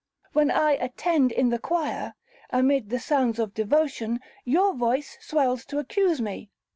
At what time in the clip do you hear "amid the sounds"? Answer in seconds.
2.49-3.37